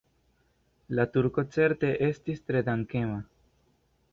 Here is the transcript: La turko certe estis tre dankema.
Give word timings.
La 0.99 1.03
turko 1.17 1.45
certe 1.57 1.91
estis 2.07 2.41
tre 2.49 2.63
dankema. 2.71 3.21